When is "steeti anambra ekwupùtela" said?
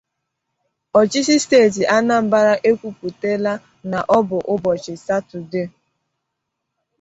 1.43-3.53